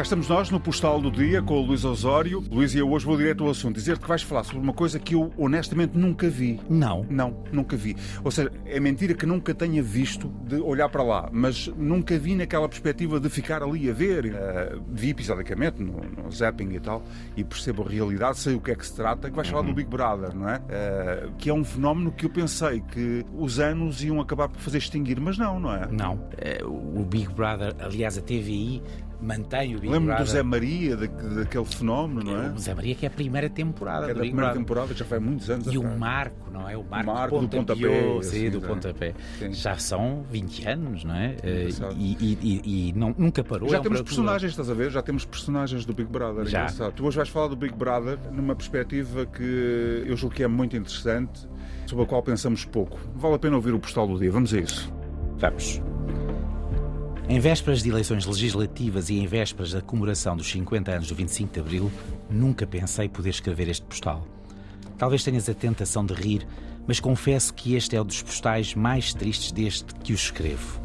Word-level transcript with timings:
cá 0.00 0.04
estamos 0.04 0.28
nós 0.28 0.48
no 0.48 0.58
Postal 0.58 0.98
do 0.98 1.10
Dia 1.10 1.42
com 1.42 1.58
o 1.58 1.60
Luís 1.60 1.84
Osório. 1.84 2.42
Luís, 2.50 2.74
e 2.74 2.78
eu 2.78 2.90
hoje 2.90 3.04
vou 3.04 3.18
direto 3.18 3.44
ao 3.44 3.50
assunto. 3.50 3.74
Dizer-te 3.74 4.00
que 4.00 4.08
vais 4.08 4.22
falar 4.22 4.44
sobre 4.44 4.62
uma 4.62 4.72
coisa 4.72 4.98
que 4.98 5.14
eu 5.14 5.30
honestamente 5.36 5.92
nunca 5.94 6.26
vi. 6.26 6.58
Não. 6.70 7.04
Não, 7.10 7.44
nunca 7.52 7.76
vi. 7.76 7.94
Ou 8.24 8.30
seja, 8.30 8.50
é 8.64 8.80
mentira 8.80 9.12
que 9.12 9.26
nunca 9.26 9.54
tenha 9.54 9.82
visto 9.82 10.32
de 10.46 10.56
olhar 10.56 10.88
para 10.88 11.02
lá, 11.02 11.28
mas 11.30 11.66
nunca 11.76 12.18
vi 12.18 12.34
naquela 12.34 12.66
perspectiva 12.66 13.20
de 13.20 13.28
ficar 13.28 13.62
ali 13.62 13.90
a 13.90 13.92
ver. 13.92 14.24
Uh, 14.24 14.82
vi 14.88 15.10
episodicamente 15.10 15.82
no, 15.82 16.00
no 16.00 16.30
zapping 16.30 16.70
e 16.72 16.80
tal 16.80 17.02
e 17.36 17.44
percebo 17.44 17.82
a 17.82 17.90
realidade, 17.90 18.38
sei 18.38 18.54
o 18.54 18.60
que 18.60 18.70
é 18.70 18.74
que 18.74 18.86
se 18.86 18.96
trata, 18.96 19.28
que 19.28 19.36
vais 19.36 19.48
falar 19.48 19.66
do 19.66 19.74
Big 19.74 19.90
Brother, 19.90 20.34
não 20.34 20.48
é? 20.48 20.56
Uh, 20.56 21.32
que 21.36 21.50
é 21.50 21.52
um 21.52 21.62
fenómeno 21.62 22.10
que 22.10 22.24
eu 22.24 22.30
pensei 22.30 22.80
que 22.80 23.26
os 23.36 23.58
anos 23.58 24.02
iam 24.02 24.18
acabar 24.18 24.48
por 24.48 24.60
fazer 24.60 24.78
extinguir, 24.78 25.20
mas 25.20 25.36
não, 25.36 25.60
não 25.60 25.74
é? 25.74 25.86
Não. 25.92 26.14
Uh, 26.64 27.00
o 27.00 27.04
Big 27.04 27.28
Brother, 27.34 27.76
aliás, 27.80 28.16
a 28.16 28.22
TVI 28.22 28.82
mantém 29.22 29.76
o 29.76 29.80
Big 29.80 29.92
Lembro 29.92 30.06
Brother. 30.06 30.24
do 30.26 30.30
Zé 30.30 30.42
Maria, 30.42 30.96
da, 30.96 31.06
daquele 31.06 31.64
fenómeno, 31.64 32.22
não 32.30 32.42
é? 32.42 32.50
O 32.50 32.58
Zé 32.58 32.74
Maria 32.74 32.94
que 32.94 33.04
é 33.04 33.08
a 33.08 33.10
primeira 33.12 33.50
temporada 33.50 34.06
que 34.06 34.10
é 34.12 34.14
da 34.14 34.20
primeira 34.20 34.46
Brother. 34.46 34.62
temporada, 34.62 34.94
já 34.94 35.04
faz 35.04 35.22
muitos 35.22 35.50
anos 35.50 35.66
E 35.66 35.76
atrás. 35.76 35.94
o 35.94 35.98
Marco, 35.98 36.50
não 36.50 36.68
é? 36.68 36.76
O 36.76 36.84
Marco, 36.84 37.10
O 37.10 37.14
Marco 37.14 37.38
do 37.40 37.48
pontapé, 37.48 38.22
sim, 38.22 38.30
sim, 38.30 38.50
do 38.50 38.60
sim. 38.60 38.66
pontapé. 38.66 39.14
Sim. 39.38 39.52
Já 39.52 39.76
são 39.76 40.24
20 40.30 40.68
anos, 40.68 41.04
não 41.04 41.14
é? 41.14 41.36
Eh, 41.42 41.60
Engraçado. 41.62 41.96
E, 41.98 42.16
e- 42.20 42.38
e- 42.64 42.88
e 42.88 42.92
não- 42.94 43.14
nunca 43.18 43.44
parou. 43.44 43.68
Já 43.68 43.76
é 43.76 43.80
um 43.80 43.82
temos 43.82 44.02
personagens, 44.02 44.52
estás 44.52 44.70
a 44.70 44.74
ver? 44.74 44.90
Já 44.90 45.02
temos 45.02 45.24
personagens 45.24 45.84
do 45.84 45.92
Big 45.92 46.10
Brother. 46.10 46.46
Já. 46.46 46.60
engraçado. 46.60 46.92
Tu 46.92 47.04
hoje 47.06 47.16
vais 47.16 47.28
falar 47.28 47.48
do 47.48 47.56
Big 47.56 47.74
Brother 47.74 48.18
numa 48.32 48.54
perspectiva 48.56 49.26
que 49.26 50.04
eu 50.06 50.16
julgo 50.16 50.34
que 50.34 50.42
é 50.42 50.48
muito 50.48 50.76
interessante, 50.76 51.48
sobre 51.86 52.04
a 52.04 52.06
qual 52.06 52.22
pensamos 52.22 52.64
pouco. 52.64 52.98
Vale 53.16 53.34
a 53.34 53.38
pena 53.38 53.56
ouvir 53.56 53.74
o 53.74 53.78
postal 53.80 54.06
do 54.06 54.18
dia. 54.18 54.30
Vamos 54.30 54.54
a 54.54 54.60
isso. 54.60 54.92
Vamos. 55.38 55.80
Em 57.30 57.38
vésperas 57.38 57.80
de 57.80 57.88
eleições 57.88 58.26
legislativas 58.26 59.08
e 59.08 59.16
em 59.16 59.24
vésperas 59.24 59.70
da 59.70 59.80
comemoração 59.80 60.36
dos 60.36 60.50
50 60.50 60.90
anos 60.90 61.06
do 61.06 61.14
25 61.14 61.54
de 61.54 61.60
Abril, 61.60 61.92
nunca 62.28 62.66
pensei 62.66 63.08
poder 63.08 63.30
escrever 63.30 63.68
este 63.68 63.86
postal. 63.86 64.26
Talvez 64.98 65.22
tenhas 65.22 65.48
a 65.48 65.54
tentação 65.54 66.04
de 66.04 66.12
rir, 66.12 66.44
mas 66.88 66.98
confesso 66.98 67.54
que 67.54 67.76
este 67.76 67.94
é 67.94 68.02
um 68.02 68.04
dos 68.04 68.20
postais 68.20 68.74
mais 68.74 69.14
tristes 69.14 69.52
desde 69.52 69.84
que 70.02 70.12
os 70.12 70.22
escrevo. 70.22 70.82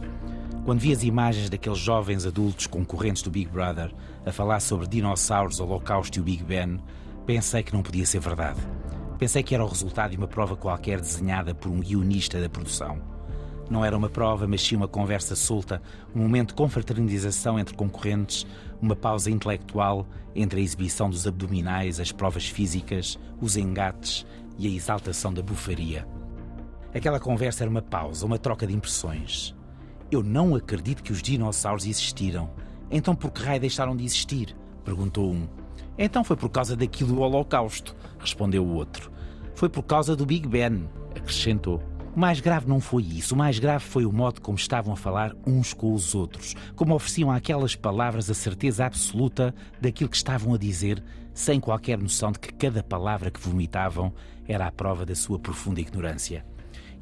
Quando 0.65 0.81
vi 0.81 0.91
as 0.91 1.01
imagens 1.01 1.49
daqueles 1.49 1.79
jovens 1.79 2.27
adultos 2.27 2.67
concorrentes 2.67 3.23
do 3.23 3.31
Big 3.31 3.49
Brother 3.49 3.91
a 4.23 4.31
falar 4.31 4.59
sobre 4.59 4.87
dinossauros, 4.87 5.59
holocausto 5.59 6.19
e 6.19 6.21
o 6.21 6.23
Big 6.23 6.43
Ben, 6.43 6.79
pensei 7.25 7.63
que 7.63 7.73
não 7.73 7.81
podia 7.81 8.05
ser 8.05 8.19
verdade. 8.19 8.59
Pensei 9.17 9.41
que 9.41 9.55
era 9.55 9.65
o 9.65 9.67
resultado 9.67 10.11
de 10.11 10.17
uma 10.17 10.27
prova 10.27 10.55
qualquer 10.55 11.01
desenhada 11.01 11.55
por 11.55 11.71
um 11.71 11.79
guionista 11.79 12.39
da 12.39 12.47
produção. 12.47 13.14
Não 13.69 13.83
era 13.83 13.97
uma 13.97 14.09
prova, 14.09 14.47
mas 14.47 14.61
sim 14.61 14.75
uma 14.75 14.87
conversa 14.87 15.35
solta, 15.35 15.81
um 16.13 16.19
momento 16.19 16.49
de 16.49 16.55
confraternização 16.55 17.57
entre 17.57 17.75
concorrentes, 17.75 18.45
uma 18.81 18.95
pausa 18.95 19.31
intelectual 19.31 20.05
entre 20.35 20.59
a 20.59 20.63
exibição 20.63 21.09
dos 21.09 21.25
abdominais, 21.25 21.99
as 21.99 22.11
provas 22.11 22.47
físicas, 22.47 23.17
os 23.41 23.57
engates 23.57 24.25
e 24.57 24.67
a 24.67 24.69
exaltação 24.69 25.33
da 25.33 25.41
bufaria. 25.41 26.07
Aquela 26.93 27.19
conversa 27.19 27.63
era 27.63 27.69
uma 27.69 27.81
pausa, 27.81 28.25
uma 28.25 28.37
troca 28.37 28.67
de 28.67 28.73
impressões. 28.73 29.55
Eu 30.11 30.21
não 30.21 30.55
acredito 30.55 31.03
que 31.03 31.11
os 31.11 31.21
dinossauros 31.21 31.85
existiram. 31.85 32.51
Então 32.91 33.15
por 33.15 33.31
que 33.31 33.41
raio 33.41 33.59
deixaram 33.59 33.95
de 33.95 34.05
existir? 34.05 34.55
Perguntou 34.83 35.31
um. 35.31 35.47
Então 35.97 36.23
foi 36.23 36.35
por 36.35 36.49
causa 36.49 36.75
daquilo 36.75 37.15
do 37.15 37.21
Holocausto, 37.21 37.95
respondeu 38.19 38.63
o 38.63 38.75
outro. 38.75 39.11
Foi 39.55 39.69
por 39.69 39.83
causa 39.83 40.15
do 40.15 40.25
Big 40.25 40.47
Ben, 40.47 40.87
acrescentou. 41.15 41.81
O 42.15 42.19
mais 42.19 42.39
grave 42.39 42.65
não 42.65 42.79
foi 42.79 43.03
isso. 43.03 43.35
O 43.35 43.37
mais 43.37 43.59
grave 43.59 43.83
foi 43.83 44.05
o 44.05 44.11
modo 44.11 44.39
como 44.39 44.57
estavam 44.57 44.93
a 44.93 44.95
falar 44.95 45.35
uns 45.45 45.73
com 45.73 45.93
os 45.93 46.15
outros, 46.15 46.55
como 46.73 46.95
ofereciam 46.95 47.29
àquelas 47.29 47.75
palavras 47.75 48.29
a 48.29 48.33
certeza 48.33 48.85
absoluta 48.85 49.53
daquilo 49.81 50.09
que 50.09 50.15
estavam 50.15 50.53
a 50.53 50.57
dizer, 50.57 51.03
sem 51.33 51.59
qualquer 51.59 51.97
noção 51.97 52.31
de 52.31 52.39
que 52.39 52.53
cada 52.53 52.81
palavra 52.81 53.29
que 53.29 53.41
vomitavam 53.41 54.13
era 54.47 54.65
a 54.65 54.71
prova 54.71 55.05
da 55.05 55.13
sua 55.13 55.37
profunda 55.37 55.81
ignorância. 55.81 56.45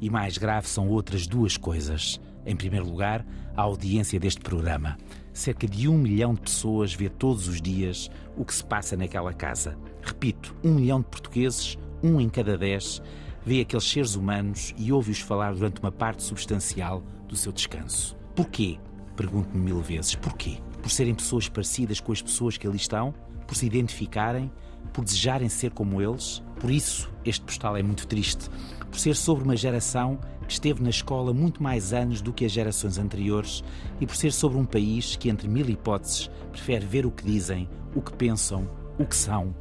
E 0.00 0.10
mais 0.10 0.36
grave 0.36 0.66
são 0.66 0.88
outras 0.88 1.28
duas 1.28 1.56
coisas. 1.56 2.20
Em 2.44 2.56
primeiro 2.56 2.84
lugar, 2.84 3.24
a 3.56 3.62
audiência 3.62 4.18
deste 4.18 4.40
programa. 4.40 4.98
Cerca 5.32 5.68
de 5.68 5.88
um 5.88 5.96
milhão 5.96 6.34
de 6.34 6.40
pessoas 6.40 6.92
vê 6.92 7.08
todos 7.08 7.46
os 7.46 7.62
dias 7.62 8.10
o 8.36 8.44
que 8.44 8.52
se 8.52 8.64
passa 8.64 8.96
naquela 8.96 9.32
casa. 9.32 9.78
Repito, 10.02 10.56
um 10.64 10.74
milhão 10.74 10.98
de 10.98 11.06
portugueses, 11.06 11.78
um 12.02 12.20
em 12.20 12.28
cada 12.28 12.58
dez, 12.58 13.00
vê 13.44 13.60
aqueles 13.60 13.84
seres 13.84 14.14
humanos 14.14 14.74
e 14.76 14.92
ouve-os 14.92 15.20
falar 15.20 15.54
durante 15.54 15.80
uma 15.80 15.92
parte 15.92 16.22
substancial 16.22 17.02
do 17.28 17.36
seu 17.36 17.52
descanso. 17.52 18.16
Porquê? 18.34 18.78
Pergunto-me 19.16 19.62
mil 19.62 19.80
vezes. 19.80 20.14
Porquê? 20.14 20.58
Por 20.82 20.90
serem 20.90 21.14
pessoas 21.14 21.48
parecidas 21.48 22.00
com 22.00 22.12
as 22.12 22.22
pessoas 22.22 22.56
que 22.56 22.66
ali 22.66 22.76
estão? 22.76 23.14
Por 23.46 23.56
se 23.56 23.66
identificarem? 23.66 24.50
Por 24.92 25.04
desejarem 25.04 25.48
ser 25.48 25.72
como 25.72 26.00
eles? 26.00 26.42
Por 26.60 26.70
isso, 26.70 27.12
este 27.24 27.44
postal 27.44 27.76
é 27.76 27.82
muito 27.82 28.06
triste. 28.06 28.48
Por 28.90 28.98
ser 28.98 29.14
sobre 29.14 29.44
uma 29.44 29.56
geração 29.56 30.18
que 30.46 30.52
esteve 30.52 30.82
na 30.82 30.90
escola 30.90 31.32
muito 31.32 31.62
mais 31.62 31.92
anos 31.92 32.20
do 32.20 32.32
que 32.32 32.44
as 32.44 32.52
gerações 32.52 32.98
anteriores 32.98 33.64
e 34.00 34.06
por 34.06 34.16
ser 34.16 34.32
sobre 34.32 34.58
um 34.58 34.64
país 34.64 35.16
que, 35.16 35.28
entre 35.28 35.48
mil 35.48 35.68
hipóteses, 35.68 36.30
prefere 36.52 36.86
ver 36.86 37.06
o 37.06 37.10
que 37.10 37.24
dizem, 37.24 37.68
o 37.94 38.02
que 38.02 38.12
pensam, 38.12 38.68
o 38.98 39.06
que 39.06 39.16
são, 39.16 39.54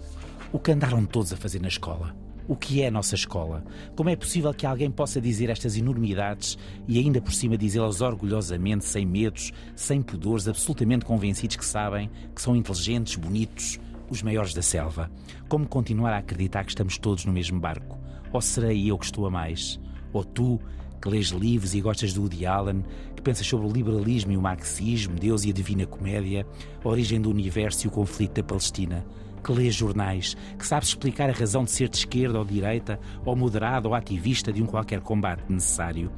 o 0.52 0.60
que 0.60 0.72
andaram 0.72 1.06
todos 1.06 1.34
a 1.34 1.38
fazer 1.38 1.62
na 1.62 1.68
escola. 1.68 2.23
O 2.46 2.58
que 2.58 2.82
é 2.82 2.88
a 2.88 2.92
nossa 2.92 3.16
escola? 3.16 3.64
Como 3.96 4.10
é 4.10 4.18
possível 4.18 4.54
que 4.54 4.66
alguém 4.66 4.92
possa 4.92 5.22
dizer 5.22 5.50
estas 5.50 5.78
enormidades 5.78 6.58
e 6.86 7.00
ainda 7.00 7.22
por 7.22 7.32
cima 7.32 7.58
dizê-las 7.58 8.02
orgulhosamente, 8.02 8.84
sem 8.84 9.06
medos, 9.06 9.54
sem 9.76 10.02
pudores, 10.02 10.48
absolutamente 10.48 11.06
convencidos 11.06 11.56
que 11.56 11.66
sabem 11.66 12.10
que 12.36 12.42
são 12.42 12.54
inteligentes, 12.54 13.16
bonitos, 13.16 13.80
os 14.10 14.22
maiores 14.22 14.54
da 14.54 14.62
selva? 14.62 15.10
Como 15.48 15.66
continuar 15.66 16.12
a 16.12 16.18
acreditar 16.18 16.66
que 16.66 16.72
estamos 16.72 16.98
todos 16.98 17.24
no 17.24 17.32
mesmo 17.32 17.62
barco? 17.62 17.98
Ou 18.34 18.42
serei 18.42 18.92
eu 18.92 18.98
que 18.98 19.06
estou 19.06 19.26
a 19.26 19.32
mais? 19.32 19.80
Ou 20.12 20.26
tu, 20.26 20.60
que 21.02 21.08
lês 21.08 21.28
livros 21.28 21.74
e 21.74 21.80
gostas 21.80 22.14
do 22.14 22.24
Woody 22.24 22.46
Allen, 22.46 22.84
que 23.16 23.22
pensas 23.22 23.48
sobre 23.48 23.68
o 23.68 23.72
liberalismo 23.72 24.34
e 24.34 24.38
o 24.38 24.42
marxismo, 24.42 25.16
Deus 25.18 25.46
e 25.46 25.50
a 25.50 25.54
Divina 25.54 25.86
Comédia, 25.86 26.46
a 26.84 26.90
origem 26.90 27.22
do 27.22 27.30
universo 27.30 27.86
e 27.86 27.88
o 27.88 27.92
conflito 27.92 28.34
da 28.34 28.44
Palestina? 28.44 29.06
Que 29.44 29.52
lês 29.52 29.76
jornais, 29.76 30.36
que 30.58 30.66
sabes 30.66 30.90
explicar 30.90 31.30
a 31.30 31.34
razão 31.34 31.64
de 31.64 31.72
ser 31.72 31.90
de 31.90 31.98
esquerda 31.98 32.40
ou 32.40 32.46
de 32.46 32.54
direita, 32.54 33.00
ou 33.26 33.36
moderado 33.36 33.90
ou 33.90 33.96
ativista 33.96 34.52
de 34.52 34.64
um 34.64 34.66
qualquer 34.66 35.02
combate 35.02 35.44
necessário, 35.50 36.12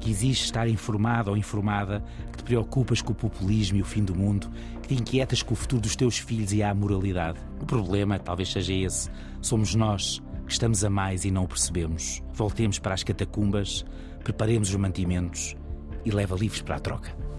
que 0.00 0.10
exiges 0.10 0.46
estar 0.46 0.68
informado 0.68 1.30
ou 1.30 1.36
informada, 1.36 2.04
que 2.32 2.38
te 2.38 2.44
preocupas 2.44 3.00
com 3.00 3.12
o 3.12 3.14
populismo 3.14 3.78
e 3.78 3.82
o 3.82 3.84
fim 3.84 4.04
do 4.04 4.14
mundo, 4.14 4.50
que 4.82 4.88
te 4.88 4.94
inquietas 4.94 5.42
com 5.42 5.54
o 5.54 5.56
futuro 5.56 5.80
dos 5.80 5.94
teus 5.94 6.18
filhos 6.18 6.52
e 6.52 6.62
a 6.62 6.70
amoralidade. 6.70 7.38
O 7.60 7.64
problema 7.64 8.18
talvez 8.18 8.50
seja 8.50 8.72
esse. 8.72 9.08
Somos 9.40 9.74
nós 9.76 10.20
que 10.44 10.52
estamos 10.52 10.84
a 10.84 10.90
mais 10.90 11.24
e 11.24 11.30
não 11.30 11.44
o 11.44 11.48
percebemos. 11.48 12.20
Voltemos 12.34 12.80
para 12.80 12.94
as 12.94 13.04
catacumbas, 13.04 13.84
preparemos 14.24 14.70
os 14.70 14.76
mantimentos 14.76 15.56
e 16.04 16.10
leva 16.10 16.36
livros 16.36 16.62
para 16.62 16.76
a 16.76 16.80
troca. 16.80 17.31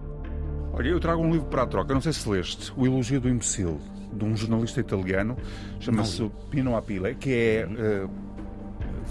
Olha, 0.73 0.87
eu 0.89 0.99
trago 0.99 1.21
um 1.21 1.31
livro 1.31 1.47
para 1.47 1.61
a 1.61 1.67
troca, 1.67 1.93
não 1.93 2.01
sei 2.01 2.11
se 2.11 2.27
leste, 2.27 2.73
O 2.75 2.85
Elogio 2.85 3.21
do 3.21 3.29
Imbecil, 3.29 3.79
de 4.11 4.25
um 4.25 4.35
jornalista 4.35 4.79
italiano, 4.79 5.37
chama-se 5.79 6.29
Pino 6.49 6.75
Apile, 6.75 7.13
que 7.13 7.29
é. 7.31 7.67
eh, 7.77 8.07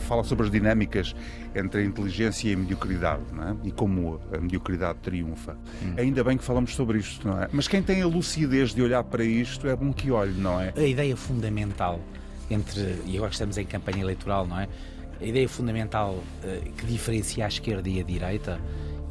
fala 0.09 0.25
sobre 0.25 0.47
as 0.47 0.51
dinâmicas 0.51 1.15
entre 1.55 1.83
a 1.83 1.85
inteligência 1.85 2.49
e 2.49 2.55
a 2.55 2.57
mediocridade, 2.57 3.23
não 3.33 3.49
é? 3.49 3.57
E 3.65 3.71
como 3.71 4.21
a 4.33 4.39
mediocridade 4.39 4.99
triunfa. 5.01 5.57
Ainda 5.97 6.25
bem 6.25 6.37
que 6.37 6.43
falamos 6.45 6.75
sobre 6.75 6.99
isto, 6.99 7.29
não 7.29 7.41
é? 7.41 7.49
Mas 7.53 7.69
quem 7.69 7.83
tem 7.83 8.03
a 8.03 8.07
lucidez 8.07 8.75
de 8.75 8.83
olhar 8.83 9.05
para 9.05 9.23
isto 9.23 9.69
é 9.69 9.77
bom 9.77 9.93
que 9.93 10.11
olhe, 10.11 10.33
não 10.33 10.61
é? 10.61 10.73
A 10.77 10.83
ideia 10.83 11.17
fundamental 11.17 12.01
entre, 12.51 12.99
e 13.07 13.17
agora 13.17 13.31
estamos 13.31 13.57
em 13.57 13.65
campanha 13.65 14.01
eleitoral, 14.01 14.47
não 14.47 14.59
é? 14.59 14.69
A 15.21 15.25
ideia 15.25 15.49
fundamental 15.49 16.19
eh, 16.43 16.63
que 16.77 16.87
diferencia 16.87 17.45
a 17.45 17.49
esquerda 17.49 17.89
e 17.89 18.01
a 18.01 18.03
direita, 18.03 18.61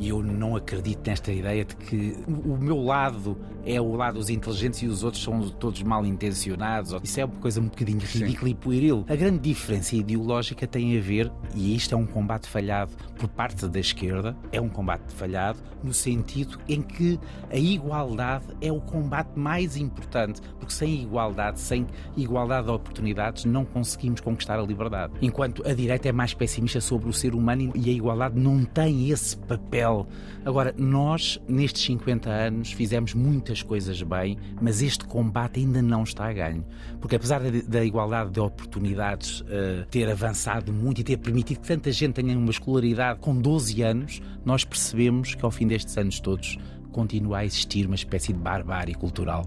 e 0.02 0.10
eu 0.10 0.24
não 0.24 0.56
acredito 0.56 1.08
nesta 1.08 1.32
ideia 1.32 1.64
de 1.64 1.76
que 1.76 2.18
o 2.28 2.58
meu 2.58 2.84
lado 2.84 3.38
é 3.66 3.80
o 3.80 3.96
lado 3.96 4.16
dos 4.16 4.30
inteligentes 4.30 4.82
e 4.82 4.88
os 4.88 5.04
outros 5.04 5.24
são 5.24 5.40
todos 5.50 5.82
mal 5.84 6.06
intencionados. 6.06 6.96
Isso 7.04 7.20
é 7.20 7.26
uma 7.26 7.36
coisa 7.36 7.60
um 7.60 7.66
bocadinho 7.66 8.00
ridícula 8.00 8.50
e 8.50 8.56
pueril. 8.56 9.06
A 9.08 9.16
grande 9.16 9.40
diferença 9.40 9.96
ideológica 9.96 10.68
tem 10.68 10.98
a 10.98 11.02
ver, 11.02 11.32
e 11.56 11.76
isto 11.76 11.94
é 11.94 11.98
um 11.98 12.06
combate 12.06 12.48
falhado 12.48 12.92
por 13.18 13.28
parte 13.28 13.68
da 13.68 13.80
esquerda, 13.80 14.36
é 14.52 14.60
um 14.60 14.70
combate 14.70 15.04
falhado 15.14 15.60
no 15.84 15.94
sentido 15.94 16.60
em 16.68 16.82
que 16.82 17.20
a 17.50 17.58
igualdade 17.58 18.46
é 18.62 18.72
o 18.72 18.80
combate 18.80 19.38
mais 19.38 19.76
importante, 19.78 20.42
porque 20.60 20.74
sem 20.74 21.02
igualdade, 21.02 21.60
sem 21.60 21.88
igualdade 22.16 22.68
de 22.68 22.74
oportunidades, 22.74 23.46
não 23.46 23.66
conseguimos 23.66 24.22
conquistar 24.22 24.60
a 24.60 24.64
liberdade. 24.64 25.14
Enquanto 25.22 25.68
a 25.68 25.74
direita 25.74 26.10
é 26.10 26.12
mais 26.12 26.34
pessimista 26.34 26.80
sobre 26.82 27.10
o 27.10 27.14
ser 27.14 27.34
humano 27.34 27.72
e 27.76 27.90
a 27.90 27.94
igualdade 27.94 28.40
não 28.40 28.64
tem 28.64 29.10
esse 29.10 29.38
papel. 29.38 30.08
Agora, 30.46 30.74
nós, 30.78 31.40
nestes 31.48 31.84
50 31.84 32.30
anos, 32.30 32.72
fizemos 32.72 33.14
muitas 33.52 33.62
coisas 33.62 34.02
bem, 34.02 34.38
mas 34.62 34.82
este 34.82 35.06
combate 35.06 35.60
ainda 35.60 35.82
não 35.82 36.04
está 36.04 36.26
a 36.30 36.34
ganho. 36.34 36.66
Porque 37.00 37.16
apesar 37.16 37.40
da, 37.40 37.50
da 37.68 37.84
igualdade 37.84 38.32
de 38.32 38.40
oportunidades 38.40 39.44
eh, 39.50 39.86
ter 39.92 40.10
avançado 40.10 40.72
muito 40.72 41.02
e 41.02 41.04
ter 41.04 41.18
permitido 41.18 41.60
que 41.60 41.68
tanta 41.68 41.92
gente 41.92 42.14
tenha 42.14 42.38
uma 42.38 42.50
escolaridade 42.50 43.20
com 43.20 43.36
12 43.36 43.82
anos, 43.82 44.22
nós 44.46 44.64
percebemos 44.64 45.36
que 45.36 45.44
ao 45.44 45.52
fim 45.52 45.68
destes 45.68 45.98
anos 45.98 46.20
todos 46.20 46.58
continua 46.92 47.40
a 47.40 47.46
existir 47.46 47.86
uma 47.86 47.96
espécie 47.96 48.32
de 48.32 48.40
barbárie 48.40 48.96
cultural. 48.96 49.46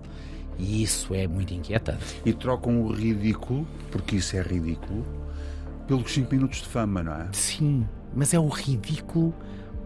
E 0.58 0.82
isso 0.82 1.14
é 1.14 1.26
muito 1.26 1.54
inquietante. 1.54 2.04
E 2.24 2.32
trocam 2.32 2.82
o 2.82 2.92
ridículo, 2.92 3.66
porque 3.90 4.16
isso 4.16 4.36
é 4.36 4.42
ridículo, 4.42 5.04
pelos 5.88 6.12
5 6.12 6.32
minutos 6.32 6.58
de 6.58 6.68
fama, 6.68 7.02
não 7.02 7.12
é? 7.12 7.28
Sim, 7.32 7.86
mas 8.14 8.32
é 8.34 8.38
o 8.38 8.48
ridículo 8.48 9.34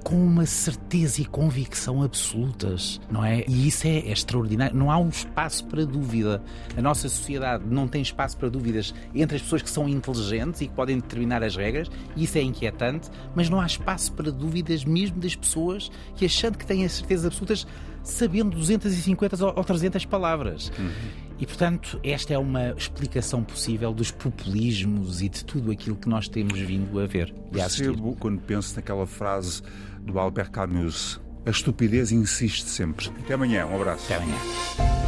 com 0.03 0.17
uma 0.17 0.47
certeza 0.47 1.21
e 1.21 1.25
convicção 1.25 2.03
absolutas, 2.03 3.01
não 3.11 3.25
é? 3.25 3.45
E 3.49 3.69
isso 3.69 3.87
é, 3.87 3.99
é, 3.99 4.13
extraordinário. 4.13 4.77
Não 4.77 4.91
há 4.91 4.99
um 4.99 5.09
espaço 5.09 5.65
para 5.67 5.85
dúvida. 5.85 6.43
A 6.77 6.83
nossa 6.83 7.09
sociedade 7.09 7.65
não 7.67 7.87
tem 7.87 8.03
espaço 8.03 8.37
para 8.37 8.49
dúvidas 8.49 8.95
entre 9.15 9.37
as 9.37 9.43
pessoas 9.43 9.63
que 9.63 9.71
são 9.71 9.89
inteligentes 9.89 10.61
e 10.61 10.69
que 10.69 10.75
podem 10.75 10.97
determinar 10.97 11.43
as 11.43 11.57
regras, 11.57 11.91
isso 12.17 12.39
é 12.39 12.43
inquietante, 12.43 13.11
mas 13.35 13.49
não 13.49 13.61
há 13.61 13.67
espaço 13.67 14.13
para 14.13 14.31
dúvidas 14.31 14.85
mesmo 14.85 15.21
das 15.21 15.35
pessoas 15.35 15.91
que, 16.17 16.25
achando 16.25 16.57
que 16.57 16.67
têm 16.67 16.85
as 16.85 16.93
certezas 16.93 17.27
absolutas, 17.27 17.67
sabendo 18.03 18.57
250 18.57 19.47
ou 19.47 19.65
300 19.65 20.05
palavras. 20.07 20.73
Uhum. 20.79 21.28
E, 21.39 21.47
portanto, 21.47 22.01
esta 22.03 22.35
é 22.35 22.39
uma 22.39 22.71
explicação 22.71 23.45
possível 23.45 23.93
dos 23.93 24.11
populismos 24.11 25.23
e 25.23 25.29
de 25.29 25.45
tudo 25.45 25.71
aquilo 25.71 25.97
que 25.97 26.09
nós 26.09 26.29
temos 26.29 26.59
vindo 26.59 26.99
a 26.99 27.07
ver. 27.07 27.33
Percebo 27.53 28.17
quando 28.19 28.41
penso 28.41 28.75
naquela 28.75 29.07
frase 29.07 29.63
do 30.01 30.19
Albert 30.19 30.51
Camus: 30.51 31.21
a 31.47 31.51
estupidez 31.51 32.11
insiste 32.11 32.65
sempre. 32.65 33.09
Até 33.25 33.35
amanhã, 33.35 33.67
um 33.67 33.77
abraço. 33.77 34.05
Até 34.07 34.17
amanhã. 34.17 35.08